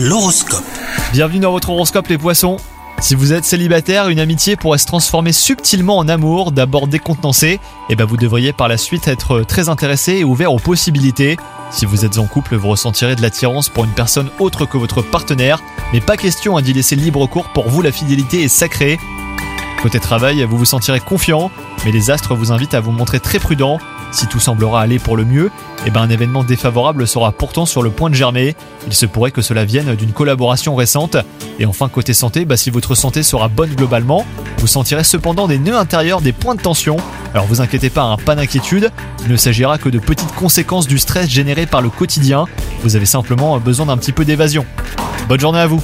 L'horoscope. 0.00 0.62
Bienvenue 1.10 1.40
dans 1.40 1.50
votre 1.50 1.70
horoscope 1.70 2.06
les 2.06 2.18
poissons. 2.18 2.58
Si 3.00 3.16
vous 3.16 3.32
êtes 3.32 3.44
célibataire, 3.44 4.08
une 4.08 4.20
amitié 4.20 4.54
pourrait 4.54 4.78
se 4.78 4.86
transformer 4.86 5.32
subtilement 5.32 5.98
en 5.98 6.08
amour, 6.08 6.52
d'abord 6.52 6.86
décontenancé, 6.86 7.58
et 7.90 7.96
ben 7.96 8.04
vous 8.04 8.16
devriez 8.16 8.52
par 8.52 8.68
la 8.68 8.76
suite 8.76 9.08
être 9.08 9.42
très 9.42 9.68
intéressé 9.68 10.12
et 10.12 10.24
ouvert 10.24 10.52
aux 10.52 10.60
possibilités. 10.60 11.36
Si 11.72 11.84
vous 11.84 12.04
êtes 12.04 12.18
en 12.18 12.26
couple, 12.26 12.54
vous 12.54 12.68
ressentirez 12.68 13.16
de 13.16 13.22
l'attirance 13.22 13.70
pour 13.70 13.86
une 13.86 13.90
personne 13.90 14.30
autre 14.38 14.66
que 14.66 14.78
votre 14.78 15.02
partenaire, 15.02 15.60
mais 15.92 16.00
pas 16.00 16.16
question 16.16 16.56
hein, 16.56 16.62
d'y 16.62 16.74
laisser 16.74 16.94
libre 16.94 17.26
cours 17.26 17.48
pour 17.48 17.68
vous, 17.68 17.82
la 17.82 17.90
fidélité 17.90 18.44
est 18.44 18.48
sacrée. 18.48 19.00
Côté 19.82 20.00
travail, 20.00 20.42
vous 20.42 20.58
vous 20.58 20.64
sentirez 20.64 20.98
confiant, 20.98 21.52
mais 21.84 21.92
les 21.92 22.10
astres 22.10 22.34
vous 22.34 22.50
invitent 22.50 22.74
à 22.74 22.80
vous 22.80 22.90
montrer 22.90 23.20
très 23.20 23.38
prudent. 23.38 23.78
Si 24.10 24.26
tout 24.26 24.40
semblera 24.40 24.80
aller 24.80 24.98
pour 24.98 25.16
le 25.16 25.24
mieux, 25.24 25.52
eh 25.86 25.90
ben 25.90 26.02
un 26.02 26.10
événement 26.10 26.42
défavorable 26.42 27.06
sera 27.06 27.30
pourtant 27.30 27.64
sur 27.64 27.82
le 27.82 27.90
point 27.90 28.10
de 28.10 28.14
germer. 28.14 28.56
Il 28.88 28.92
se 28.92 29.06
pourrait 29.06 29.30
que 29.30 29.40
cela 29.40 29.64
vienne 29.64 29.94
d'une 29.94 30.12
collaboration 30.12 30.74
récente. 30.74 31.16
Et 31.60 31.66
enfin, 31.66 31.88
côté 31.88 32.12
santé, 32.12 32.44
bah, 32.44 32.56
si 32.56 32.70
votre 32.70 32.96
santé 32.96 33.22
sera 33.22 33.46
bonne 33.46 33.74
globalement, 33.74 34.26
vous 34.58 34.66
sentirez 34.66 35.04
cependant 35.04 35.46
des 35.46 35.58
nœuds 35.58 35.78
intérieurs, 35.78 36.22
des 36.22 36.32
points 36.32 36.56
de 36.56 36.60
tension. 36.60 36.96
Alors 37.32 37.46
vous 37.46 37.60
inquiétez 37.60 37.90
pas, 37.90 38.02
hein, 38.02 38.16
pas 38.16 38.34
d'inquiétude, 38.34 38.90
il 39.24 39.30
ne 39.30 39.36
s'agira 39.36 39.78
que 39.78 39.90
de 39.90 40.00
petites 40.00 40.34
conséquences 40.34 40.88
du 40.88 40.98
stress 40.98 41.28
généré 41.28 41.66
par 41.66 41.82
le 41.82 41.90
quotidien. 41.90 42.46
Vous 42.82 42.96
avez 42.96 43.06
simplement 43.06 43.58
besoin 43.60 43.86
d'un 43.86 43.96
petit 43.96 44.12
peu 44.12 44.24
d'évasion. 44.24 44.66
Bonne 45.28 45.40
journée 45.40 45.60
à 45.60 45.66
vous 45.66 45.82